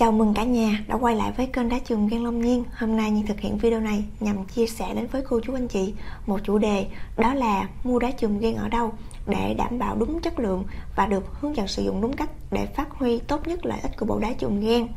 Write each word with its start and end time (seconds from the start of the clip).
Chào 0.00 0.12
mừng 0.12 0.34
cả 0.34 0.44
nhà 0.44 0.84
đã 0.86 0.96
quay 0.96 1.16
lại 1.16 1.32
với 1.36 1.46
kênh 1.46 1.68
Đá 1.68 1.78
Trường 1.78 2.08
Gan 2.08 2.24
Long 2.24 2.40
Nhiên. 2.40 2.64
Hôm 2.74 2.96
nay 2.96 3.10
Nhiên 3.10 3.26
thực 3.26 3.40
hiện 3.40 3.58
video 3.58 3.80
này 3.80 4.04
nhằm 4.20 4.44
chia 4.44 4.66
sẻ 4.66 4.94
đến 4.94 5.06
với 5.06 5.22
cô 5.28 5.40
chú 5.40 5.54
anh 5.54 5.68
chị 5.68 5.94
một 6.26 6.40
chủ 6.44 6.58
đề, 6.58 6.86
đó 7.16 7.34
là 7.34 7.68
mua 7.84 7.98
đá 7.98 8.10
trường 8.10 8.38
gan 8.38 8.54
ở 8.54 8.68
đâu 8.68 8.92
để 9.26 9.54
đảm 9.54 9.78
bảo 9.78 9.96
đúng 9.96 10.20
chất 10.20 10.38
lượng 10.38 10.64
và 10.96 11.06
được 11.06 11.40
hướng 11.40 11.56
dẫn 11.56 11.68
sử 11.68 11.82
dụng 11.82 12.00
đúng 12.00 12.16
cách 12.16 12.30
để 12.50 12.66
phát 12.66 12.90
huy 12.90 13.18
tốt 13.18 13.48
nhất 13.48 13.66
lợi 13.66 13.80
ích 13.82 13.96
của 13.96 14.06
bộ 14.06 14.18
đá 14.18 14.32
trường 14.32 14.60
gan 14.60 14.88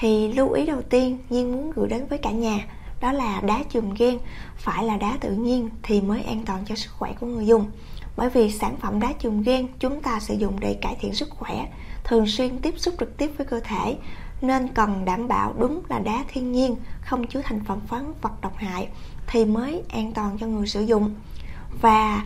Thì 0.00 0.32
lưu 0.32 0.52
ý 0.52 0.66
đầu 0.66 0.82
tiên 0.82 1.18
Nhiên 1.30 1.52
muốn 1.52 1.72
gửi 1.76 1.88
đến 1.88 2.06
với 2.06 2.18
cả 2.18 2.30
nhà, 2.30 2.66
đó 3.00 3.12
là 3.12 3.40
đá 3.40 3.62
chùm 3.70 3.94
gan 3.98 4.18
phải 4.56 4.84
là 4.84 4.96
đá 4.96 5.18
tự 5.20 5.32
nhiên 5.32 5.70
thì 5.82 6.00
mới 6.00 6.22
an 6.22 6.42
toàn 6.46 6.64
cho 6.66 6.74
sức 6.74 6.90
khỏe 6.98 7.12
của 7.20 7.26
người 7.26 7.46
dùng. 7.46 7.66
Bởi 8.16 8.30
vì 8.30 8.50
sản 8.50 8.76
phẩm 8.76 9.00
đá 9.00 9.12
chùm 9.18 9.42
gan 9.42 9.66
chúng 9.78 10.02
ta 10.02 10.20
sử 10.20 10.34
dụng 10.34 10.60
để 10.60 10.74
cải 10.74 10.96
thiện 11.00 11.14
sức 11.14 11.30
khỏe 11.30 11.66
thường 12.04 12.26
xuyên 12.26 12.58
tiếp 12.58 12.74
xúc 12.76 12.94
trực 13.00 13.16
tiếp 13.16 13.30
với 13.36 13.46
cơ 13.46 13.60
thể 13.60 13.96
nên 14.40 14.68
cần 14.68 15.04
đảm 15.04 15.28
bảo 15.28 15.54
đúng 15.58 15.82
là 15.88 15.98
đá 15.98 16.24
thiên 16.28 16.52
nhiên 16.52 16.76
không 17.00 17.26
chứa 17.26 17.40
thành 17.44 17.64
phẩm 17.64 17.80
khoáng 17.88 18.14
vật 18.20 18.40
độc 18.40 18.56
hại 18.56 18.88
thì 19.26 19.44
mới 19.44 19.82
an 19.88 20.12
toàn 20.12 20.38
cho 20.38 20.46
người 20.46 20.66
sử 20.66 20.82
dụng. 20.82 21.14
Và 21.80 22.22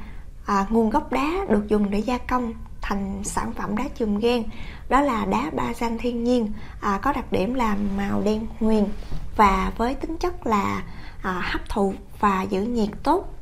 à, 0.46 0.66
nguồn 0.70 0.91
gốc 0.91 1.12
đá 1.12 1.32
được 1.48 1.68
dùng 1.68 1.91
để 1.91 1.98
gia 1.98 2.18
công 2.18 2.54
thành 2.80 3.20
sản 3.24 3.52
phẩm 3.52 3.77
đá 3.77 3.84
chùm 3.95 4.18
gan 4.18 4.42
đó 4.88 5.01
là 5.01 5.24
đá 5.24 5.51
ba 5.52 5.74
gian 5.74 5.98
thiên 5.98 6.24
nhiên 6.24 6.52
à, 6.80 6.98
có 7.02 7.12
đặc 7.12 7.32
điểm 7.32 7.54
là 7.54 7.76
màu 7.96 8.23
đen 8.24 8.46
huyền 8.60 8.88
và 9.37 9.73
với 9.76 9.95
tính 9.95 10.16
chất 10.16 10.46
là 10.46 10.82
à, 11.23 11.40
hấp 11.52 11.68
thụ 11.68 11.95
và 12.20 12.43
giữ 12.43 12.62
nhiệt 12.62 12.88
tốt. 13.02 13.34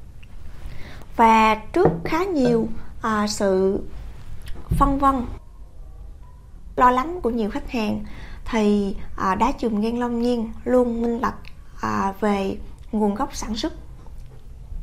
Và 1.16 1.54
trước 1.54 1.88
khá 2.04 2.24
nhiều 2.24 2.68
à, 3.02 3.26
sự 3.26 3.80
phân 4.78 4.98
vân 4.98 5.26
lo 6.76 6.90
lắng 6.90 7.20
của 7.22 7.30
nhiều 7.30 7.50
khách 7.50 7.70
hàng 7.70 8.04
thì 8.44 8.96
à, 9.16 9.34
đá 9.34 9.52
chùm 9.52 9.80
gan 9.80 9.96
long 9.96 10.22
nhiên 10.22 10.52
luôn 10.64 11.02
minh 11.02 11.20
bạch 11.20 11.34
à, 11.80 12.14
về 12.20 12.56
nguồn 12.92 13.14
gốc 13.14 13.36
sản 13.36 13.56
xuất. 13.56 13.72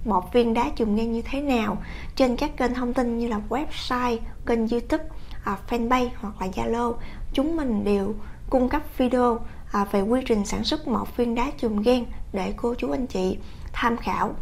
Một 0.06 0.34
viên 0.34 0.54
đá 0.54 0.70
chùm 0.76 0.96
gan 0.96 1.12
như 1.12 1.22
thế 1.22 1.42
nào 1.42 1.78
trên 2.16 2.36
các 2.36 2.58
kênh 2.58 2.74
thông 2.74 2.94
tin 2.94 3.18
như 3.18 3.28
là 3.28 3.40
website 3.50 4.18
kênh 4.46 4.68
youtube 4.68 5.04
à, 5.44 5.58
fanpage 5.70 6.10
hoặc 6.22 6.42
là 6.42 6.48
zalo 6.48 6.94
chúng 7.34 7.58
mình 7.58 7.84
đều 7.84 8.16
cung 8.50 8.70
cấp 8.70 8.82
video 8.98 9.40
à, 9.72 9.86
về 9.92 10.02
quy 10.02 10.22
trình 10.26 10.46
sản 10.46 10.64
xuất 10.64 10.88
một 10.88 11.18
viên 11.18 11.36
đá 11.36 11.52
chùm 11.58 11.82
gan 11.82 12.06
để 12.34 12.54
cô 12.58 12.76
chú 12.78 12.92
anh 12.92 13.08
chị 13.08 13.38
tham 13.74 13.98
khảo 13.98 14.34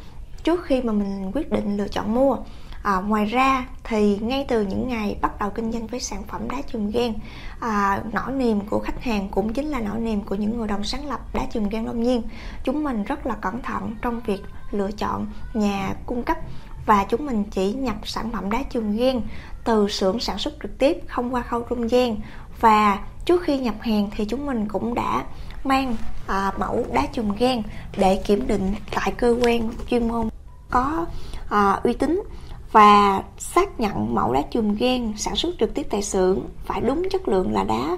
trước 0.43 0.63
khi 0.63 0.81
mà 0.81 0.93
mình 0.93 1.31
quyết 1.33 1.51
định 1.51 1.77
lựa 1.77 1.87
chọn 1.87 2.13
mua 2.13 2.37
à, 2.83 2.95
ngoài 2.95 3.25
ra 3.25 3.65
thì 3.83 4.17
ngay 4.21 4.45
từ 4.47 4.65
những 4.65 4.87
ngày 4.87 5.17
bắt 5.21 5.39
đầu 5.39 5.49
kinh 5.49 5.71
doanh 5.71 5.87
với 5.87 5.99
sản 5.99 6.23
phẩm 6.23 6.49
đá 6.49 6.57
chùm 6.71 6.91
gan 6.91 7.13
à, 7.59 8.03
nỗi 8.13 8.31
niềm 8.31 8.61
của 8.69 8.79
khách 8.79 9.03
hàng 9.03 9.27
cũng 9.31 9.53
chính 9.53 9.65
là 9.65 9.79
nỗi 9.79 9.99
niềm 9.99 10.21
của 10.21 10.35
những 10.35 10.57
người 10.57 10.67
đồng 10.67 10.83
sáng 10.83 11.09
lập 11.09 11.19
đá 11.33 11.41
chùm 11.53 11.69
gan 11.69 11.85
đông 11.85 12.03
nhiên. 12.03 12.21
Chúng 12.63 12.83
mình 12.83 13.03
rất 13.03 13.25
là 13.25 13.35
cẩn 13.35 13.61
thận 13.61 13.95
trong 14.01 14.21
việc 14.25 14.41
lựa 14.71 14.91
chọn 14.91 15.27
nhà 15.53 15.95
cung 16.05 16.23
cấp 16.23 16.37
và 16.85 17.05
chúng 17.09 17.25
mình 17.25 17.43
chỉ 17.51 17.73
nhập 17.73 17.95
sản 18.03 18.31
phẩm 18.31 18.51
đá 18.51 18.63
chùm 18.69 18.97
gan 18.97 19.21
từ 19.63 19.87
xưởng 19.89 20.19
sản 20.19 20.37
xuất 20.37 20.53
trực 20.63 20.77
tiếp 20.77 20.97
không 21.07 21.33
qua 21.33 21.41
khâu 21.41 21.61
trung 21.61 21.91
gian. 21.91 22.17
Và 22.59 22.99
trước 23.25 23.43
khi 23.43 23.57
nhập 23.57 23.75
hàng 23.81 24.09
thì 24.15 24.25
chúng 24.25 24.45
mình 24.45 24.67
cũng 24.67 24.93
đã 24.93 25.23
mang 25.63 25.95
à, 26.27 26.51
mẫu 26.57 26.85
đá 26.93 27.07
chùm 27.13 27.31
gan 27.39 27.61
để 27.97 28.21
kiểm 28.25 28.47
định 28.47 28.75
tại 28.95 29.11
cơ 29.11 29.35
quan 29.41 29.69
chuyên 29.89 30.07
môn 30.07 30.29
có 30.69 31.05
à, 31.49 31.79
uy 31.83 31.93
tín 31.93 32.23
và 32.71 33.23
xác 33.37 33.79
nhận 33.79 34.15
mẫu 34.15 34.33
đá 34.33 34.41
chùm 34.51 34.75
gen 34.75 35.13
sản 35.17 35.35
xuất 35.35 35.55
trực 35.59 35.73
tiếp 35.73 35.87
tại 35.89 36.01
xưởng 36.01 36.39
phải 36.65 36.81
đúng 36.81 37.09
chất 37.11 37.27
lượng 37.27 37.53
là 37.53 37.63
đá 37.63 37.97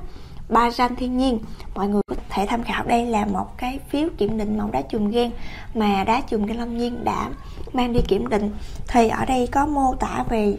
Bajan 0.50 0.96
thiên 0.96 1.18
nhiên 1.18 1.40
mọi 1.76 1.88
người 1.88 2.02
có 2.08 2.16
thể 2.30 2.46
tham 2.46 2.64
khảo, 2.64 2.84
đây 2.84 3.06
là 3.06 3.26
một 3.26 3.58
cái 3.58 3.80
phiếu 3.90 4.10
kiểm 4.18 4.38
định 4.38 4.58
mẫu 4.58 4.70
đá 4.72 4.82
chùm 4.82 5.10
gen 5.10 5.32
mà 5.74 6.04
đá 6.04 6.22
chùm 6.22 6.46
gen 6.46 6.58
long 6.58 6.78
nhiên 6.78 7.04
đã 7.04 7.30
mang 7.74 7.94
đi 7.94 8.00
kiểm 8.08 8.28
định. 8.28 8.52
Thì 8.88 9.08
ở 9.08 9.26
đây 9.26 9.48
có 9.52 9.66
mô 9.66 9.96
tả 9.96 10.24
về 10.30 10.58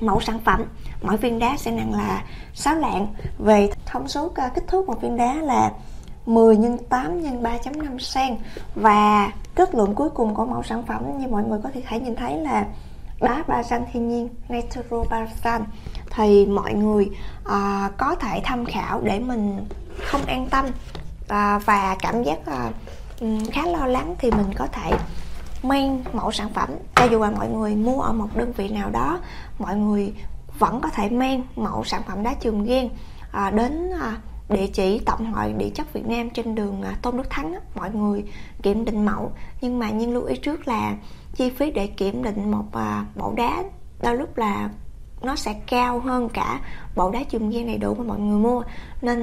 mẫu 0.00 0.20
sản 0.20 0.38
phẩm. 0.44 0.64
Mỗi 1.02 1.16
viên 1.16 1.38
đá 1.38 1.56
sẽ 1.56 1.70
nặng 1.70 1.92
là 1.94 2.24
6 2.54 2.74
lạng. 2.74 3.06
Về 3.38 3.70
thông 3.86 4.08
số 4.08 4.32
ờ, 4.34 4.48
kích 4.54 4.64
thước 4.66 4.86
một 4.86 5.02
viên 5.02 5.16
đá 5.16 5.34
là 5.34 5.72
10 6.26 6.56
x 6.56 6.60
8 6.88 7.22
x 7.22 7.26
3.5 7.26 7.98
cm 8.14 8.42
và 8.74 9.32
kết 9.54 9.74
luận 9.74 9.94
cuối 9.94 10.10
cùng 10.10 10.34
của 10.34 10.46
mẫu 10.46 10.62
sản 10.62 10.82
phẩm 10.86 11.18
như 11.18 11.26
mọi 11.28 11.44
người 11.44 11.60
có 11.62 11.70
thể 11.74 11.82
thấy, 11.88 12.00
nhìn 12.00 12.16
thấy 12.16 12.36
là 12.36 12.66
đá 13.22 13.44
ba 13.48 13.62
thiên 13.92 14.08
nhiên 14.08 14.28
natural 14.48 15.00
basan 15.10 15.64
thì 16.10 16.46
mọi 16.46 16.74
người 16.74 17.10
à, 17.44 17.90
có 17.98 18.14
thể 18.14 18.40
tham 18.44 18.64
khảo 18.64 19.00
để 19.00 19.18
mình 19.18 19.66
không 19.98 20.22
an 20.26 20.48
tâm 20.50 20.66
à, 21.28 21.58
và 21.58 21.96
cảm 22.00 22.22
giác 22.22 22.38
à, 22.46 22.70
khá 23.52 23.66
lo 23.66 23.86
lắng 23.86 24.14
thì 24.18 24.30
mình 24.30 24.52
có 24.56 24.66
thể 24.66 24.90
mang 25.62 26.04
mẫu 26.12 26.32
sản 26.32 26.48
phẩm. 26.54 26.68
Cho 26.94 27.04
dù 27.04 27.20
là 27.20 27.30
mọi 27.30 27.48
người 27.48 27.76
mua 27.76 28.00
ở 28.00 28.12
một 28.12 28.28
đơn 28.34 28.52
vị 28.56 28.68
nào 28.68 28.90
đó 28.90 29.20
mọi 29.58 29.76
người 29.76 30.14
vẫn 30.58 30.80
có 30.80 30.88
thể 30.88 31.08
mang 31.08 31.42
mẫu 31.56 31.84
sản 31.84 32.02
phẩm 32.08 32.22
đá 32.22 32.34
trường 32.34 32.64
ghen 32.64 32.88
à, 33.32 33.50
đến 33.50 33.90
à, 34.00 34.16
địa 34.48 34.66
chỉ 34.66 34.98
tổng 34.98 35.32
hội 35.32 35.52
địa 35.52 35.70
chất 35.74 35.92
Việt 35.92 36.06
Nam 36.06 36.30
trên 36.30 36.54
đường 36.54 36.82
à, 36.82 36.96
Tôn 37.02 37.16
Đức 37.16 37.30
Thắng 37.30 37.54
mọi 37.74 37.90
người 37.90 38.24
kiểm 38.62 38.84
định 38.84 39.04
mẫu. 39.04 39.32
Nhưng 39.60 39.78
mà 39.78 39.90
nhưng 39.90 40.14
lưu 40.14 40.24
ý 40.24 40.36
trước 40.36 40.68
là 40.68 40.96
chi 41.36 41.50
phí 41.50 41.70
để 41.70 41.86
kiểm 41.86 42.22
định 42.22 42.50
một 42.50 42.64
à, 42.72 43.04
bộ 43.16 43.34
đá 43.36 43.62
đôi 44.02 44.16
lúc 44.16 44.36
là 44.36 44.70
nó 45.22 45.36
sẽ 45.36 45.54
cao 45.66 46.00
hơn 46.00 46.28
cả 46.28 46.60
bộ 46.96 47.10
đá 47.10 47.20
chùm 47.30 47.50
gen 47.50 47.66
đầy 47.66 47.78
đủ 47.78 47.94
mà 47.94 48.04
mọi 48.04 48.18
người 48.18 48.38
mua. 48.38 48.62
Nên 49.02 49.20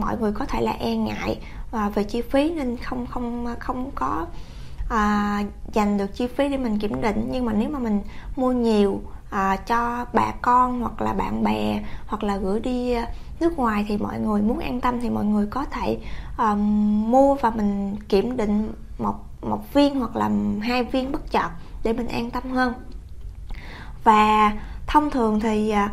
mọi 0.00 0.16
người 0.18 0.32
có 0.32 0.44
thể 0.44 0.60
là 0.60 0.72
e 0.72 0.96
ngại 0.96 1.38
và 1.70 1.88
về 1.88 2.04
chi 2.04 2.22
phí 2.22 2.50
nên 2.50 2.76
không 2.76 3.06
không 3.06 3.46
không 3.58 3.90
có 3.94 4.26
à, 4.88 5.42
dành 5.72 5.98
được 5.98 6.14
chi 6.14 6.26
phí 6.26 6.48
để 6.48 6.56
mình 6.56 6.78
kiểm 6.78 7.00
định. 7.00 7.28
Nhưng 7.30 7.44
mà 7.44 7.52
nếu 7.52 7.70
mà 7.70 7.78
mình 7.78 8.02
mua 8.36 8.52
nhiều 8.52 9.00
à, 9.30 9.56
cho 9.56 10.06
bà 10.12 10.32
con 10.42 10.80
hoặc 10.80 11.00
là 11.00 11.12
bạn 11.12 11.44
bè 11.44 11.82
hoặc 12.06 12.24
là 12.24 12.36
gửi 12.36 12.60
đi 12.60 12.94
nước 13.40 13.58
ngoài 13.58 13.84
thì 13.88 13.96
mọi 13.96 14.20
người 14.20 14.42
muốn 14.42 14.58
an 14.58 14.80
tâm 14.80 15.00
thì 15.00 15.10
mọi 15.10 15.24
người 15.24 15.46
có 15.46 15.64
thể 15.64 15.98
uh, 16.42 16.58
mua 17.08 17.34
và 17.34 17.50
mình 17.50 17.96
kiểm 18.08 18.36
định 18.36 18.72
một 18.98 19.14
một 19.46 19.74
viên 19.74 19.94
hoặc 19.94 20.16
là 20.16 20.30
hai 20.62 20.84
viên 20.84 21.12
bất 21.12 21.30
chợt 21.30 21.50
để 21.84 21.92
mình 21.92 22.08
an 22.08 22.30
tâm 22.30 22.50
hơn. 22.50 22.72
Và 24.04 24.52
thông 24.86 25.10
thường 25.10 25.40
thì 25.40 25.70
à, 25.70 25.90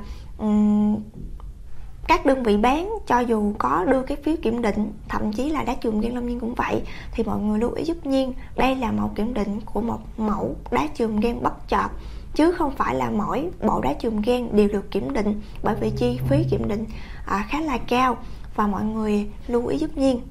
các 2.07 2.25
đơn 2.25 2.43
vị 2.43 2.57
bán 2.57 2.93
cho 3.07 3.19
dù 3.19 3.53
có 3.57 3.85
đưa 3.85 4.01
cái 4.01 4.17
phiếu 4.23 4.35
kiểm 4.41 4.61
định 4.61 4.93
thậm 5.09 5.33
chí 5.33 5.49
là 5.49 5.63
đá 5.63 5.75
trường 5.75 6.01
gan 6.01 6.13
long 6.13 6.27
nhiên 6.27 6.39
cũng 6.39 6.55
vậy 6.55 6.81
thì 7.11 7.23
mọi 7.23 7.39
người 7.39 7.59
lưu 7.59 7.71
ý 7.71 7.83
giúp 7.83 8.05
nhiên 8.05 8.33
đây 8.57 8.75
là 8.75 8.91
một 8.91 9.09
kiểm 9.15 9.33
định 9.33 9.61
của 9.65 9.81
một 9.81 9.99
mẫu 10.17 10.55
đá 10.71 10.87
trường 10.87 11.19
gan 11.19 11.43
bất 11.43 11.69
chợt 11.69 11.87
chứ 12.35 12.51
không 12.51 12.71
phải 12.71 12.95
là 12.95 13.09
mỗi 13.09 13.49
bộ 13.61 13.81
đá 13.81 13.93
trường 13.93 14.21
gan 14.21 14.55
đều 14.55 14.67
được 14.67 14.91
kiểm 14.91 15.13
định 15.13 15.41
bởi 15.63 15.75
vì 15.81 15.91
chi 15.97 16.19
phí 16.27 16.43
kiểm 16.43 16.67
định 16.67 16.85
à, 17.25 17.45
khá 17.49 17.61
là 17.61 17.77
cao. 17.77 18.17
Và 18.55 18.67
mọi 18.67 18.83
người 18.83 19.31
lưu 19.47 19.67
ý 19.67 19.77
giúp 19.77 19.97
nhiên 19.97 20.21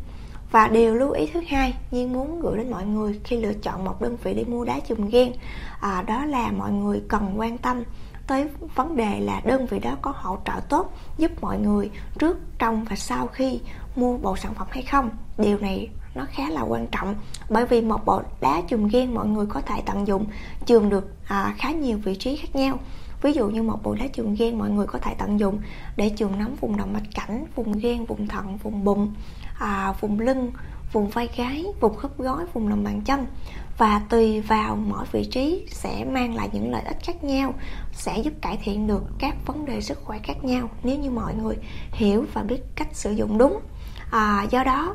và 0.53 0.69
điều 0.69 0.95
lưu 0.95 1.11
ý 1.11 1.27
thứ 1.27 1.41
hai 1.49 1.75
nhiên 1.91 2.13
muốn 2.13 2.41
gửi 2.41 2.57
đến 2.57 2.71
mọi 2.71 2.85
người 2.85 3.21
khi 3.25 3.37
lựa 3.37 3.53
chọn 3.53 3.85
một 3.85 4.03
đơn 4.03 4.17
vị 4.25 4.35
để 4.35 4.45
mua 4.45 4.65
đá 4.65 4.81
chùm 4.81 5.09
ghen, 5.09 5.33
à, 5.81 6.03
đó 6.03 6.25
là 6.25 6.51
mọi 6.51 6.73
người 6.73 7.03
cần 7.09 7.35
quan 7.37 7.59
tâm 7.59 7.83
tới 8.27 8.49
vấn 8.75 8.97
đề 8.97 9.21
là 9.21 9.41
đơn 9.45 9.67
vị 9.67 9.79
đó 9.79 9.97
có 10.03 10.13
hỗ 10.17 10.39
trợ 10.45 10.53
tốt 10.69 10.93
giúp 11.19 11.31
mọi 11.41 11.59
người 11.59 11.91
trước 12.19 12.39
trong 12.59 12.85
và 12.85 12.97
sau 12.97 13.27
khi 13.27 13.61
mua 13.97 14.19
bộ 14.19 14.37
sản 14.37 14.55
phẩm 14.55 14.67
hay 14.71 14.83
không. 14.83 15.11
Điều 15.39 15.59
này 15.59 15.89
nó 16.15 16.27
khá 16.31 16.51
là 16.51 16.63
quan 16.63 16.87
trọng 16.87 17.15
bởi 17.51 17.66
vì 17.66 17.81
một 17.81 18.05
bộ 18.05 18.22
đá 18.41 18.63
chùm 18.69 18.89
ghen 18.89 19.15
mọi 19.15 19.27
người 19.27 19.47
có 19.47 19.60
thể 19.60 19.83
tận 19.87 20.07
dụng 20.07 20.27
chùm 20.66 20.89
được 20.89 21.15
à, 21.28 21.55
khá 21.59 21.71
nhiều 21.71 21.98
vị 22.05 22.15
trí 22.15 22.37
khác 22.37 22.57
nhau. 22.57 22.78
Ví 23.22 23.33
dụ 23.33 23.48
như 23.48 23.63
một 23.63 23.83
bộ 23.83 23.95
đá 23.95 24.07
chùm 24.13 24.34
ghen 24.34 24.59
mọi 24.59 24.71
người 24.71 24.87
có 24.87 24.98
thể 24.98 25.15
tận 25.19 25.41
dụng 25.41 25.59
để 25.97 26.09
chùm 26.16 26.39
nắm 26.39 26.55
vùng 26.60 26.77
động 26.77 26.93
mạch 26.93 27.15
cảnh 27.15 27.45
vùng 27.55 27.78
ghen, 27.78 28.05
vùng 28.05 28.28
thận 28.28 28.59
vùng 28.63 28.84
bụng 28.84 29.15
à, 29.59 29.95
vùng 30.01 30.21
lưng 30.21 30.53
vùng 30.93 31.09
vai 31.09 31.28
gáy 31.37 31.65
vùng 31.81 31.97
khớp 31.97 32.19
gối 32.19 32.45
vùng 32.53 32.69
lòng 32.69 32.84
bàn 32.84 33.03
chân. 33.04 33.27
Và 33.78 34.03
tùy 34.09 34.41
vào 34.41 34.77
mỗi 34.77 35.04
vị 35.13 35.25
trí 35.25 35.66
sẽ 35.71 36.04
mang 36.04 36.34
lại 36.34 36.49
những 36.53 36.71
lợi 36.71 36.83
ích 36.83 36.97
khác 37.03 37.25
nhau 37.25 37.54
sẽ 37.93 38.19
giúp 38.19 38.33
cải 38.43 38.59
thiện 38.63 38.87
được 38.87 39.03
các 39.19 39.34
vấn 39.47 39.65
đề 39.65 39.81
sức 39.81 40.01
khỏe 40.04 40.19
khác 40.22 40.45
nhau 40.45 40.69
nếu 40.83 40.99
như 40.99 41.10
mọi 41.10 41.34
người 41.34 41.57
hiểu 41.93 42.25
và 42.33 42.43
biết 42.43 42.60
cách 42.75 42.89
sử 42.93 43.10
dụng 43.10 43.39
đúng. 43.39 43.60
À, 44.10 44.47
do 44.51 44.65
đó 44.65 44.95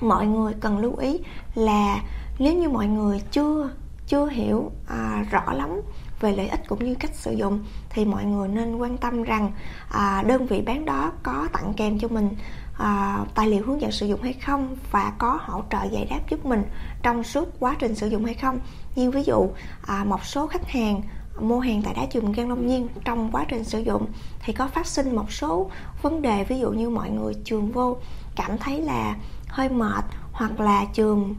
mọi 0.00 0.26
người 0.26 0.52
cần 0.60 0.78
lưu 0.78 0.96
ý 0.96 1.18
là 1.54 2.00
nếu 2.38 2.54
như 2.54 2.68
mọi 2.68 2.86
người 2.86 3.20
chưa 3.30 3.70
chưa 4.06 4.26
hiểu 4.26 4.70
à, 4.86 5.24
rõ 5.30 5.52
lắm 5.52 5.80
về 6.20 6.32
lợi 6.32 6.48
ích 6.48 6.60
cũng 6.68 6.84
như 6.84 6.94
cách 6.94 7.14
sử 7.14 7.32
dụng 7.32 7.64
thì 7.90 8.04
mọi 8.04 8.24
người 8.24 8.48
nên 8.48 8.76
quan 8.76 8.96
tâm 8.96 9.22
rằng 9.22 9.52
à, 9.88 10.22
đơn 10.26 10.46
vị 10.46 10.60
bán 10.60 10.84
đó 10.84 11.12
có 11.22 11.48
tặng 11.52 11.72
kèm 11.76 11.98
cho 11.98 12.08
mình 12.08 12.28
uh, 12.82 13.34
tài 13.34 13.48
liệu 13.48 13.62
hướng 13.66 13.80
dẫn 13.80 13.92
sử 13.92 14.06
dụng 14.06 14.22
hay 14.22 14.32
không 14.32 14.76
và 14.90 15.12
có 15.18 15.38
hỗ 15.42 15.62
trợ 15.70 15.78
giải 15.90 16.06
đáp 16.10 16.20
giúp 16.30 16.46
mình 16.46 16.62
trong 17.02 17.24
suốt 17.24 17.48
quá 17.60 17.76
trình 17.78 17.94
sử 17.94 18.06
dụng 18.06 18.24
hay 18.24 18.34
không. 18.34 18.60
Như 18.96 19.10
ví 19.10 19.22
dụ 19.22 19.36
uh, 19.36 20.06
một 20.06 20.24
số 20.24 20.46
khách 20.46 20.68
hàng 20.68 21.02
mua 21.40 21.60
hàng 21.60 21.82
tại 21.82 21.94
đá 21.94 22.06
chùm 22.06 22.32
gan 22.32 22.48
Long 22.48 22.66
Nhiên 22.66 22.88
trong 23.04 23.30
quá 23.32 23.44
trình 23.48 23.64
sử 23.64 23.78
dụng 23.78 24.06
thì 24.44 24.52
có 24.52 24.68
phát 24.68 24.86
sinh 24.86 25.16
một 25.16 25.32
số 25.32 25.70
vấn 26.02 26.22
đề 26.22 26.44
ví 26.44 26.58
dụ 26.58 26.70
như 26.70 26.90
mọi 26.90 27.10
người 27.10 27.34
trường 27.44 27.72
vô 27.72 27.96
cảm 28.36 28.58
thấy 28.58 28.80
là 28.80 29.16
hơi 29.48 29.68
mệt 29.68 30.04
hoặc 30.32 30.60
là 30.60 30.84
trường 30.92 31.34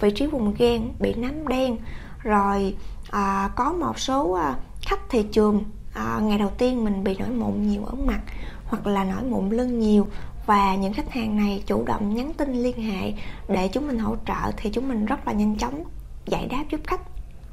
vị 0.00 0.10
trí 0.10 0.26
vùng 0.26 0.54
gan 0.58 0.88
bị 1.00 1.14
nám 1.14 1.48
đen. 1.48 1.76
Rồi 2.22 2.76
à, 3.10 3.50
có 3.56 3.72
một 3.72 3.98
số 3.98 4.32
à, 4.32 4.56
khách 4.82 5.00
thì 5.10 5.22
trường 5.22 5.64
à, 5.94 6.20
ngày 6.22 6.38
đầu 6.38 6.50
tiên 6.58 6.84
mình 6.84 7.04
bị 7.04 7.16
nổi 7.18 7.28
mụn 7.28 7.68
nhiều 7.68 7.84
ở 7.84 7.94
mặt 7.94 8.20
hoặc 8.66 8.86
là 8.86 9.04
nổi 9.04 9.22
mụn 9.22 9.50
lưng 9.50 9.80
nhiều 9.80 10.06
và 10.46 10.74
những 10.74 10.92
khách 10.92 11.10
hàng 11.10 11.36
này 11.36 11.62
chủ 11.66 11.84
động 11.84 12.14
nhắn 12.14 12.32
tin 12.34 12.52
liên 12.52 12.82
hệ 12.82 13.12
để 13.48 13.68
chúng 13.68 13.86
mình 13.86 13.98
hỗ 13.98 14.16
trợ 14.26 14.52
thì 14.56 14.70
chúng 14.70 14.88
mình 14.88 15.06
rất 15.06 15.26
là 15.26 15.32
nhanh 15.32 15.58
chóng 15.58 15.84
giải 16.26 16.46
đáp 16.46 16.64
giúp 16.70 16.80
khách. 16.86 17.00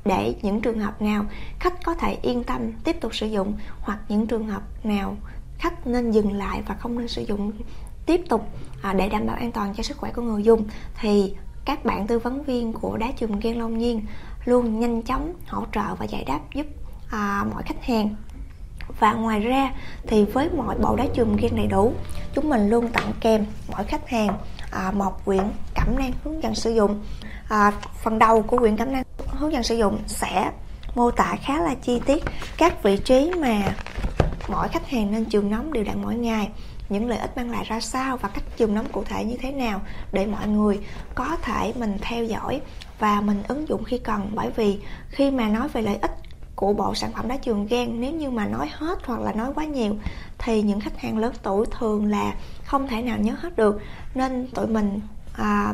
Để 0.06 0.36
những 0.42 0.62
trường 0.62 0.80
hợp 0.80 1.02
nào 1.02 1.26
khách 1.60 1.84
có 1.86 1.94
thể 1.94 2.18
yên 2.22 2.44
tâm 2.44 2.72
tiếp 2.84 3.02
tục 3.02 3.16
sử 3.16 3.28
dụng 3.28 3.54
hoặc 3.80 4.00
những 4.10 4.28
trường 4.28 4.48
hợp 4.48 4.62
nào 4.84 5.18
khách 5.58 5.88
nên 5.88 6.12
dừng 6.12 6.34
lại 6.34 6.62
và 6.68 6.76
không 6.76 6.98
nên 6.98 7.08
sử 7.08 7.22
dụng 7.22 7.52
tiếp 8.06 8.22
tục 8.30 8.48
à, 8.82 8.94
để 8.94 9.10
đảm 9.10 9.26
bảo 9.28 9.36
an 9.36 9.52
toàn 9.52 9.74
cho 9.74 9.84
sức 9.84 9.98
khỏe 9.98 10.12
của 10.16 10.22
người 10.22 10.44
dùng 10.44 10.66
thì 11.00 11.34
các 11.66 11.86
bạn 11.86 12.08
tư 12.08 12.20
vấn 12.20 12.44
viên 12.44 12.74
của 12.74 12.98
đá 12.98 13.12
chùm 13.18 13.40
gan 13.40 13.54
long 13.54 13.78
nhiên 13.78 14.06
luôn 14.46 14.80
nhanh 14.80 15.02
chóng 15.02 15.34
hỗ 15.48 15.66
trợ 15.72 15.96
và 15.96 16.06
giải 16.06 16.24
đáp 16.24 16.40
giúp 16.54 16.68
à, 17.10 17.46
mọi 17.54 17.64
khách 17.64 17.86
hàng 17.86 18.16
và 19.00 19.14
ngoài 19.14 19.40
ra 19.40 19.72
thì 20.08 20.26
với 20.26 20.50
mọi 20.50 20.76
bộ 20.78 20.96
đá 20.96 21.06
chùm 21.14 21.36
gan 21.36 21.56
đầy 21.56 21.68
đủ 21.68 21.94
chúng 22.34 22.50
mình 22.50 22.70
luôn 22.70 22.88
tặng 22.88 23.14
kèm 23.20 23.46
mỗi 23.68 23.84
khách 23.84 24.10
hàng 24.10 24.38
à, 24.72 24.92
một 24.92 25.26
quyển 25.26 25.44
cẩm 25.76 25.96
nang 26.00 26.12
hướng 26.24 26.44
dẫn 26.44 26.56
sử 26.56 26.72
dụng. 26.72 27.02
À, 27.50 27.72
phần 28.04 28.20
đầu 28.20 28.42
của 28.42 28.58
quyển 28.58 28.78
cẩm 28.78 28.92
nang 28.92 29.04
hướng 29.28 29.54
dẫn 29.54 29.64
sử 29.64 29.76
dụng 29.76 30.00
sẽ 30.08 30.52
mô 30.96 31.12
tả 31.12 31.36
khá 31.44 31.62
là 31.62 31.76
chi 31.76 32.02
tiết 32.06 32.24
các 32.58 32.84
vị 32.84 32.98
trí 32.98 33.32
mà 33.40 33.76
mỗi 34.48 34.68
khách 34.68 34.90
hàng 34.90 35.12
nên 35.12 35.30
chườm 35.30 35.52
nóng 35.52 35.74
đều 35.74 35.84
đặn 35.84 36.02
mỗi 36.02 36.16
ngày 36.16 36.50
những 36.90 37.10
lợi 37.10 37.20
ích 37.20 37.38
mang 37.38 37.52
lại 37.52 37.66
ra 37.68 37.80
sao 37.80 38.18
và 38.18 38.30
cách 38.30 38.44
chườm 38.58 38.76
nóng 38.76 38.90
cụ 38.92 39.04
thể 39.04 39.26
như 39.26 39.38
thế 39.42 39.52
nào 39.52 39.82
để 40.12 40.26
mọi 40.26 40.48
người 40.48 40.80
có 41.16 41.38
thể 41.42 41.74
mình 41.80 41.98
theo 42.02 42.24
dõi 42.24 42.62
và 43.00 43.22
mình 43.22 43.44
ứng 43.48 43.68
dụng 43.68 43.84
khi 43.84 43.98
cần. 43.98 44.32
Bởi 44.34 44.50
vì 44.56 44.80
khi 45.10 45.32
mà 45.32 45.50
nói 45.50 45.68
về 45.68 45.82
lợi 45.82 45.98
ích 46.02 46.12
của 46.62 46.74
bộ 46.74 46.96
sản 46.96 47.12
phẩm 47.12 47.28
đá 47.28 47.38
trường 47.38 47.68
gan 47.68 48.02
nếu 48.02 48.12
như 48.12 48.30
mà 48.30 48.46
nói 48.46 48.70
hết 48.74 49.00
hoặc 49.06 49.20
là 49.22 49.34
nói 49.34 49.52
quá 49.56 49.66
nhiều 49.66 49.96
thì 50.38 50.62
những 50.62 50.80
khách 50.80 50.98
hàng 50.98 51.18
lớn 51.18 51.34
tuổi 51.44 51.66
thường 51.80 52.06
là 52.06 52.34
không 52.66 52.88
thể 52.88 53.02
nào 53.02 53.18
nhớ 53.18 53.34
hết 53.40 53.56
được. 53.56 53.82
Nên 54.16 54.48
tụi 54.48 54.68
mình 54.68 55.00
à, 55.34 55.74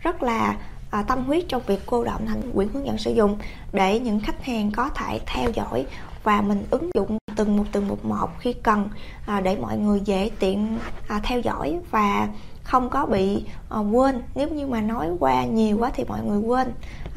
rất 0.00 0.22
là 0.22 0.56
à, 0.90 1.02
tâm 1.02 1.24
huyết 1.24 1.44
trong 1.48 1.62
việc 1.66 1.80
cô 1.86 2.04
động 2.04 2.26
thành 2.26 2.52
quyển 2.54 2.68
hướng 2.72 2.86
dẫn 2.86 2.98
sử 2.98 3.14
dụng 3.14 3.36
để 3.72 3.98
những 4.00 4.20
khách 4.20 4.44
hàng 4.44 4.72
có 4.72 4.88
thể 4.88 5.20
theo 5.26 5.50
dõi 5.50 5.86
và 6.22 6.40
mình 6.40 6.64
ứng 6.70 6.90
dụng 6.94 7.18
từng 7.36 7.56
một 7.56 7.64
từng 7.72 7.88
một 7.88 8.04
một 8.04 8.28
khi 8.38 8.52
cần 8.52 8.88
à, 9.26 9.40
để 9.40 9.56
mọi 9.56 9.78
người 9.78 10.00
dễ 10.04 10.30
tiện 10.38 10.78
à, 11.08 11.20
theo 11.24 11.40
dõi 11.40 11.78
và 11.90 12.28
không 12.70 12.90
có 12.90 13.06
bị 13.06 13.44
uh, 13.80 13.86
quên. 13.92 14.22
Nếu 14.34 14.48
như 14.48 14.66
mà 14.66 14.80
nói 14.80 15.08
qua 15.20 15.44
nhiều 15.44 15.78
quá 15.78 15.90
thì 15.94 16.04
mọi 16.04 16.22
người 16.22 16.38
quên 16.38 16.72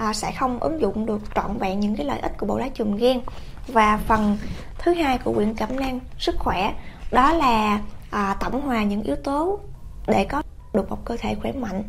uh, 0.09 0.15
sẽ 0.15 0.31
không 0.39 0.59
ứng 0.59 0.81
dụng 0.81 1.05
được 1.05 1.21
trọn 1.35 1.57
vẹn 1.57 1.79
những 1.79 1.95
cái 1.95 2.05
lợi 2.05 2.19
ích 2.19 2.37
của 2.37 2.45
bộ 2.45 2.57
lá 2.57 2.69
chùm 2.73 2.95
gen. 2.95 3.21
Và 3.67 3.99
phần 4.07 4.37
thứ 4.79 4.93
hai 4.93 5.17
của 5.17 5.33
quyển 5.33 5.53
cẩm 5.53 5.79
năng 5.79 5.99
sức 6.19 6.35
khỏe 6.39 6.73
đó 7.11 7.33
là 7.33 7.81
uh, 8.15 8.39
tổng 8.39 8.61
hòa 8.61 8.83
những 8.83 9.01
yếu 9.01 9.15
tố 9.15 9.59
để 10.07 10.25
có 10.25 10.43
được 10.73 10.89
một 10.89 11.05
cơ 11.05 11.17
thể 11.19 11.35
khỏe 11.41 11.51
mạnh. 11.51 11.83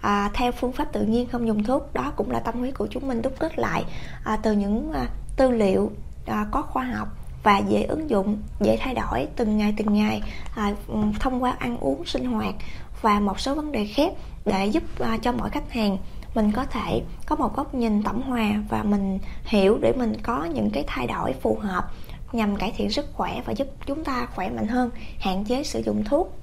À, 0.00 0.30
theo 0.34 0.52
phương 0.52 0.72
pháp 0.72 0.92
tự 0.92 1.02
nhiên 1.02 1.28
không 1.28 1.46
dùng 1.46 1.64
thuốc 1.64 1.94
đó 1.94 2.12
cũng 2.16 2.30
là 2.30 2.40
tâm 2.40 2.58
huyết 2.58 2.74
của 2.74 2.86
chúng 2.90 3.08
mình. 3.08 3.22
Đúc 3.22 3.32
kết 3.38 3.58
lại 3.58 3.84
à, 4.24 4.36
từ 4.36 4.52
những 4.52 4.92
à, 4.92 5.06
tư 5.36 5.50
liệu 5.50 5.90
à, 6.26 6.46
có 6.50 6.62
khoa 6.62 6.84
học 6.84 7.08
và 7.44 7.58
dễ 7.58 7.82
ứng 7.82 8.10
dụng 8.10 8.38
dễ 8.60 8.76
thay 8.80 8.94
đổi 8.94 9.26
từng 9.36 9.58
ngày 9.58 9.74
từng 9.76 9.94
ngày 9.94 10.22
à, 10.54 10.74
ừ, 10.88 10.94
thông 11.20 11.42
qua 11.42 11.56
ăn 11.58 11.78
uống 11.78 12.04
sinh 12.04 12.24
hoạt 12.24 12.54
và 13.02 13.20
một 13.20 13.40
số 13.40 13.54
vấn 13.54 13.72
đề 13.72 13.86
khác 13.86 14.12
để 14.44 14.66
giúp 14.66 14.82
à, 15.00 15.18
cho 15.22 15.32
mỗi 15.32 15.50
khách 15.50 15.72
hàng 15.72 15.98
mình 16.34 16.52
có 16.52 16.64
thể 16.64 17.02
có 17.26 17.36
một 17.36 17.56
góc 17.56 17.74
nhìn 17.74 18.02
tổng 18.02 18.22
hòa 18.22 18.50
và 18.68 18.82
mình 18.82 19.18
hiểu 19.44 19.78
để 19.82 19.92
mình 19.92 20.12
có 20.22 20.44
những 20.44 20.70
cái 20.70 20.84
thay 20.86 21.06
đổi 21.06 21.32
phù 21.32 21.58
hợp 21.60 21.84
nhằm 22.32 22.56
cải 22.56 22.72
thiện 22.76 22.90
sức 22.90 23.06
khỏe 23.12 23.42
và 23.44 23.52
giúp 23.52 23.68
chúng 23.86 24.04
ta 24.04 24.26
khỏe 24.34 24.50
mạnh 24.50 24.68
hơn 24.68 24.90
hạn 25.20 25.44
chế 25.44 25.62
sử 25.62 25.82
dụng 25.82 26.04
thuốc. 26.04 26.38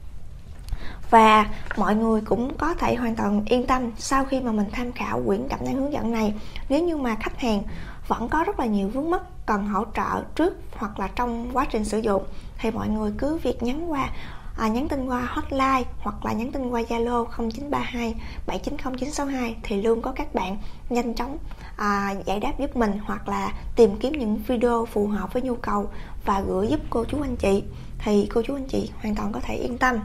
Và 1.10 1.50
mọi 1.78 1.96
người 1.96 2.22
cũng 2.22 2.58
có 2.58 2.74
thể 2.74 2.96
hoàn 2.96 3.16
toàn 3.16 3.46
yên 3.46 3.68
tâm 3.68 3.92
sau 3.98 4.26
khi 4.26 4.42
mà 4.42 4.52
mình 4.52 4.68
tham 4.72 4.92
khảo 4.92 5.22
quyển 5.26 5.48
cảm 5.50 5.60
năng 5.66 5.76
hướng 5.76 5.94
dẫn 5.94 6.12
này. 6.12 6.34
Nếu 6.70 6.84
như 6.84 6.98
mà 6.98 7.16
khách 7.16 7.40
hàng 7.40 7.64
vẫn 8.08 8.30
có 8.30 8.44
rất 8.44 8.60
là 8.60 8.66
nhiều 8.66 8.90
vướng 8.90 9.10
mắc 9.10 9.22
cần 9.52 9.68
hỗ 9.68 9.86
trợ 9.96 10.24
trước 10.36 10.54
hoặc 10.78 11.00
là 11.00 11.08
trong 11.16 11.50
quá 11.54 11.66
trình 11.72 11.86
sử 11.86 12.00
dụng 12.00 12.24
thì 12.58 12.72
mọi 12.72 12.90
người 12.90 13.14
cứ 13.18 13.38
việc 13.38 13.64
nhắn 13.64 13.92
qua 13.92 14.10
à, 14.58 14.68
nhắn 14.68 14.88
tin 14.88 15.06
qua 15.06 15.28
hotline 15.30 15.84
hoặc 16.00 16.26
là 16.26 16.34
nhắn 16.34 16.52
tin 16.52 16.70
qua 16.70 16.82
Zalo 16.82 17.26
0932 17.26 18.16
790962 18.48 19.56
thì 19.64 19.82
luôn 19.82 20.02
có 20.02 20.12
các 20.12 20.34
bạn 20.34 20.58
nhanh 20.90 21.14
chóng 21.14 21.38
à, 21.76 22.16
giải 22.26 22.40
đáp 22.40 22.54
giúp 22.60 22.76
mình 22.76 23.00
hoặc 23.06 23.30
là 23.30 23.54
tìm 23.76 23.98
kiếm 23.98 24.14
những 24.14 24.38
video 24.48 24.86
phù 24.86 25.08
hợp 25.08 25.34
với 25.34 25.42
nhu 25.42 25.56
cầu 25.56 25.90
và 26.26 26.42
gửi 26.42 26.68
giúp 26.68 26.80
cô 26.90 27.06
chú 27.06 27.22
anh 27.22 27.36
chị. 27.36 27.64
Thì 28.00 28.28
cô 28.34 28.42
chú 28.48 28.56
anh 28.56 28.68
chị 28.68 28.92
hoàn 29.02 29.16
toàn 29.16 29.32
có 29.32 29.40
thể 29.40 29.56
yên 29.56 29.78
tâm. 29.78 29.96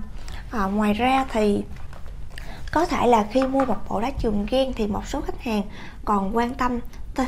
À, 0.51 0.65
ngoài 0.65 0.93
ra 0.93 1.27
thì 1.33 1.63
có 2.73 2.87
thể 2.87 3.07
là 3.07 3.27
khi 3.33 3.43
mua 3.43 3.65
một 3.65 3.77
bộ 3.89 4.01
đá 4.01 4.11
trường 4.11 4.47
ghen 4.51 4.73
thì 4.77 4.87
một 4.87 5.07
số 5.07 5.21
khách 5.21 5.43
hàng 5.43 5.63
còn 6.05 6.37
quan 6.37 6.55
tâm 6.55 6.81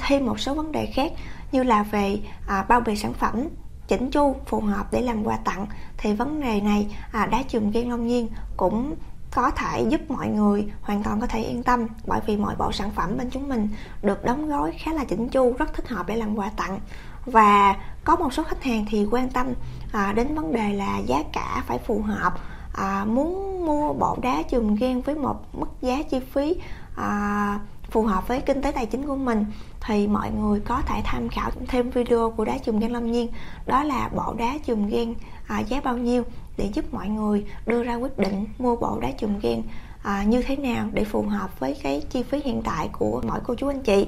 thêm 0.09 0.27
một 0.27 0.41
số 0.41 0.55
vấn 0.55 0.73
đề 0.73 0.87
khác 0.95 1.13
như 1.53 1.63
là 1.63 1.83
về 1.83 2.21
à, 2.47 2.65
bao 2.69 2.81
bì 2.81 2.97
sản 2.97 3.13
phẩm 3.13 3.49
chỉnh 3.89 4.11
chu 4.11 4.37
phù 4.47 4.61
hợp 4.61 4.87
để 4.93 5.01
làm 5.01 5.25
quà 5.25 5.37
tặng 5.37 5.67
thì 5.97 6.13
vấn 6.13 6.41
đề 6.41 6.61
này 6.61 6.97
à, 7.13 7.27
đá 7.27 7.43
chùm 7.49 7.71
ghen 7.71 7.91
long 7.91 8.07
nhiên 8.07 8.29
cũng 8.57 8.95
có 9.31 9.51
thể 9.51 9.87
giúp 9.89 10.11
mọi 10.11 10.29
người 10.29 10.73
hoàn 10.83 11.03
toàn 11.03 11.21
có 11.21 11.27
thể 11.27 11.43
yên 11.43 11.63
tâm 11.63 11.87
bởi 12.07 12.21
vì 12.27 12.37
mọi 12.37 12.55
bộ 12.59 12.73
sản 12.73 12.91
phẩm 12.91 13.19
bên 13.19 13.31
chúng 13.31 13.49
mình 13.49 13.69
được 14.03 14.25
đóng 14.25 14.49
gói 14.49 14.73
khá 14.79 14.93
là 14.93 15.05
chỉnh 15.05 15.29
chu 15.29 15.55
rất 15.59 15.75
thích 15.75 15.89
hợp 15.89 16.07
để 16.07 16.17
làm 16.17 16.39
quà 16.39 16.51
tặng. 16.57 16.81
Và 17.27 17.77
có 18.05 18.17
một 18.17 18.33
số 18.33 18.43
khách 18.43 18.63
hàng 18.63 18.85
thì 18.89 19.07
quan 19.11 19.31
tâm 19.31 19.47
à, 19.93 20.13
đến 20.13 20.35
vấn 20.35 20.53
đề 20.53 20.73
là 20.73 20.99
giá 20.99 21.23
cả 21.33 21.63
phải 21.67 21.79
phù 21.79 22.03
hợp 22.03 22.33
à, 22.75 23.05
muốn 23.05 23.65
mua 23.67 23.93
bộ 23.93 24.19
đá 24.23 24.43
chùm 24.43 24.75
ghen 24.75 25.03
với 25.03 25.15
một 25.15 25.55
mức 25.55 25.69
giá 25.81 26.03
chi 26.11 26.21
phí 26.33 26.57
à, 26.97 27.61
phù 27.91 28.03
hợp 28.03 28.29
với 28.29 28.41
kinh 28.41 28.63
tế 28.63 28.73
tài 28.73 28.87
chính 28.87 29.07
của 29.07 29.17
mình 29.17 29.45
thì 29.81 30.09
mọi 30.09 30.31
người 30.31 30.61
có 30.61 30.83
thể 30.87 31.01
tham 31.05 31.29
khảo 31.29 31.51
thêm 31.69 31.91
video 31.91 32.31
của 32.31 32.45
đá 32.45 32.59
chùm 32.59 32.79
gan 32.79 32.91
lâm 32.91 33.13
nhiên. 33.13 33.29
Đó 33.67 33.85
là 33.85 34.09
bộ 34.15 34.35
đá 34.39 34.59
chùm 34.65 34.87
gan 34.87 35.15
à, 35.47 35.61
giá 35.61 35.81
bao 35.81 35.99
nhiêu 35.99 36.23
để 36.57 36.71
giúp 36.75 36.95
mọi 36.95 37.09
người 37.09 37.45
đưa 37.67 37.83
ra 37.83 37.95
quyết 37.95 38.19
định 38.19 38.47
mua 38.59 38.77
bộ 38.77 38.99
đá 39.01 39.11
chùm 39.19 39.39
gan 39.39 39.63
à, 40.03 40.25
như 40.25 40.43
thế 40.43 40.57
nào 40.57 40.89
để 40.93 41.05
phù 41.05 41.23
hợp 41.23 41.61
với 41.61 41.77
cái 41.83 42.03
chi 42.11 42.23
phí 42.23 42.41
hiện 42.45 42.63
tại 42.63 42.89
của 42.93 43.23
mỗi 43.27 43.41
cô 43.45 43.55
chú 43.55 43.69
anh 43.69 43.83
chị. 43.83 44.07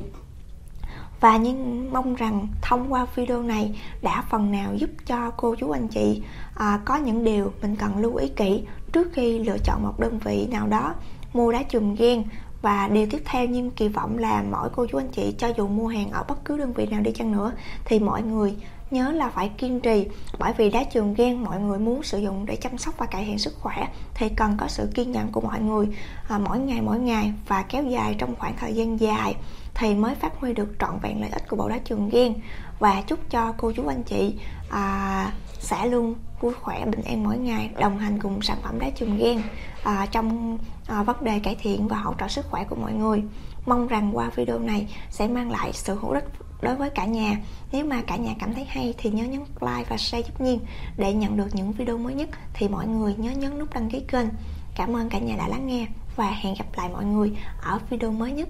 Và 1.21 1.37
nhưng 1.37 1.93
mong 1.93 2.15
rằng 2.15 2.49
thông 2.63 2.93
qua 2.93 3.07
video 3.15 3.43
này 3.43 3.81
đã 4.03 4.25
phần 4.31 4.51
nào 4.51 4.75
giúp 4.75 4.91
cho 5.07 5.31
cô 5.31 5.55
chú 5.55 5.71
anh 5.71 5.89
chị 5.89 6.23
à, 6.55 6.81
có 6.85 6.97
những 6.97 7.25
điều 7.25 7.53
mình 7.63 7.77
cần 7.77 7.99
lưu 7.99 8.15
ý 8.15 8.29
kỹ 8.29 8.63
trước 8.93 9.09
khi 9.13 9.39
lựa 9.39 9.59
chọn 9.65 9.83
một 9.83 10.01
đơn 10.01 10.19
vị 10.19 10.47
nào 10.51 10.67
đó 10.67 10.95
mua 11.33 11.53
đá 11.53 11.63
chùm 11.63 11.95
gan 11.95 12.23
và 12.63 12.89
điều 12.89 13.07
tiếp 13.11 13.23
theo 13.25 13.47
nhưng 13.47 13.71
kỳ 13.71 13.89
vọng 13.89 14.19
là 14.19 14.45
mỗi 14.51 14.69
cô 14.73 14.87
chú 14.87 14.99
anh 14.99 15.09
chị 15.09 15.35
cho 15.39 15.49
dù 15.57 15.69
mua 15.69 15.87
hàng 15.87 16.11
ở 16.11 16.25
bất 16.29 16.45
cứ 16.45 16.57
đơn 16.59 16.73
vị 16.73 16.87
nào 16.87 17.01
đi 17.01 17.13
chăng 17.13 17.33
nữa 17.33 17.53
thì 17.85 17.99
mọi 17.99 18.23
người 18.23 18.57
nhớ 18.91 19.13
là 19.13 19.29
phải 19.29 19.51
kiên 19.59 19.81
trì. 19.81 20.07
Bởi 20.39 20.53
vì 20.57 20.71
đá 20.71 20.85
trường 20.85 21.15
gan 21.15 21.45
mọi 21.45 21.61
người 21.61 21.79
muốn 21.79 22.03
sử 22.03 22.19
dụng 22.19 22.47
để 22.47 22.57
chăm 22.57 22.79
sóc 22.79 22.95
và 22.99 23.07
cải 23.07 23.25
thiện 23.25 23.39
sức 23.39 23.55
khỏe 23.61 23.89
thì 24.15 24.29
cần 24.29 24.57
có 24.57 24.69
sự 24.69 24.91
kiên 24.95 25.13
nhẫn 25.13 25.33
của 25.33 25.41
mọi 25.41 25.61
người 25.61 25.87
à, 26.29 26.39
mỗi 26.39 26.59
ngày 26.59 26.81
mỗi 26.83 26.99
ngày 26.99 27.33
và 27.49 27.63
kéo 27.63 27.85
dài 27.85 28.15
trong 28.19 28.35
khoảng 28.39 28.55
thời 28.61 28.75
gian 28.75 29.01
dài 29.01 29.35
thì 29.81 29.95
mới 29.95 30.15
phát 30.15 30.33
huy 30.41 30.53
được 30.53 30.69
trọn 30.81 30.99
vẹn 31.03 31.21
lợi 31.21 31.31
ích 31.31 31.49
của 31.49 31.57
bộ 31.57 31.69
đá 31.69 31.79
trường 31.79 32.09
ghen 32.09 32.35
và 32.79 33.03
chúc 33.07 33.19
cho 33.31 33.55
cô 33.59 33.73
chú 33.73 33.87
anh 33.87 34.03
chị 34.03 34.35
à, 34.71 35.33
sẽ 35.59 35.87
luôn 35.87 36.15
vui 36.41 36.55
khỏe 36.55 36.87
bình 36.87 37.03
an 37.03 37.25
mỗi 37.25 37.39
ngày 37.39 37.71
đồng 37.81 37.99
hành 37.99 38.19
cùng 38.21 38.43
sản 38.43 38.57
phẩm 38.63 38.79
đá 38.79 38.91
trường 38.91 39.19
ghen 39.19 39.43
à, 39.85 40.07
trong 40.11 40.59
à, 40.87 41.03
vấn 41.03 41.25
đề 41.25 41.39
cải 41.39 41.55
thiện 41.55 41.89
và 41.89 41.97
hỗ 41.97 42.15
trợ 42.19 42.29
sức 42.29 42.47
khỏe 42.51 42.65
của 42.65 42.77
mọi 42.77 42.93
người. 42.93 43.23
Mong 43.67 43.89
rằng 43.89 44.17
qua 44.17 44.31
video 44.37 44.59
này 44.59 44.87
sẽ 45.11 45.29
mang 45.29 45.51
lại 45.51 45.73
sự 45.73 45.95
hữu 45.95 46.11
ích 46.11 46.25
đối 46.63 46.77
với 46.77 46.91
cả 46.91 47.05
nhà. 47.05 47.37
Nếu 47.73 47.85
mà 47.85 48.03
cả 48.07 48.17
nhà 48.17 48.35
cảm 48.39 48.55
thấy 48.55 48.65
hay 48.65 48.95
thì 48.99 49.11
nhớ 49.11 49.25
nhấn 49.25 49.41
like 49.61 49.85
và 49.89 49.97
share 49.97 50.23
giúp 50.23 50.41
nhiên 50.41 50.61
để 50.97 51.13
nhận 51.13 51.37
được 51.37 51.49
những 51.53 51.73
video 51.73 51.99
mới 51.99 52.15
nhất 52.15 52.29
thì 52.55 52.69
mọi 52.69 52.87
người 52.87 53.15
nhớ 53.15 53.31
nhấn 53.31 53.59
nút 53.59 53.75
đăng 53.75 53.91
ký 53.91 54.01
kênh. 54.01 54.29
Cảm 54.77 54.97
ơn 54.97 55.09
cả 55.09 55.19
nhà 55.19 55.37
đã 55.37 55.49
lắng 55.49 55.67
nghe 55.67 55.87
và 56.17 56.31
hẹn 56.31 56.55
gặp 56.59 56.67
lại 56.77 56.89
mọi 56.93 57.05
người 57.05 57.33
ở 57.63 57.79
video 57.91 58.13
mới 58.13 58.33
nhất. 58.33 58.49